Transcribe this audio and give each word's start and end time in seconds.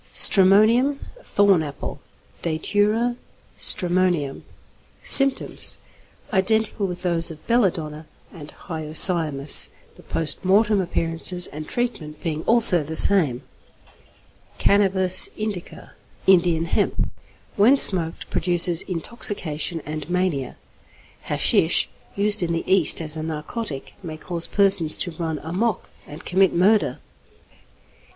_=Stramonium= 0.15 0.97
(Thorn 1.21 1.61
Apple). 1.61 2.01
Datura 2.41 3.17
stramonium. 3.55 4.41
Symptoms. 5.03 5.77
Identical 6.33 6.87
with 6.87 7.03
those 7.03 7.29
of 7.29 7.45
belladonna 7.45 8.07
and 8.33 8.49
hyoscyamus, 8.65 9.69
the 9.93 10.01
post 10.01 10.43
mortem 10.43 10.81
appearances 10.81 11.45
and 11.45 11.67
treatment 11.67 12.19
being 12.19 12.41
also 12.45 12.81
the 12.81 12.95
same. 12.95 13.43
=Cannabis 14.57 15.29
Indica= 15.37 15.91
(Indian 16.25 16.65
Hemp). 16.65 17.11
When 17.55 17.77
smoked, 17.77 18.27
produces 18.31 18.81
intoxication 18.81 19.83
and 19.85 20.09
mania. 20.09 20.57
Hashish, 21.27 21.89
used 22.15 22.41
in 22.41 22.53
the 22.53 22.63
East 22.65 23.03
as 23.03 23.15
a 23.15 23.21
narcotic, 23.21 23.93
may 24.01 24.17
cause 24.17 24.47
persons 24.47 24.97
to 24.97 25.11
run 25.11 25.37
'amok' 25.43 25.91
and 26.07 26.25
commit 26.25 26.55
murder. 26.55 26.97
XXXI. 27.53 27.99